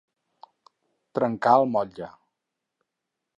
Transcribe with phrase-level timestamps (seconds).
[1.19, 2.09] Trencar el motlle.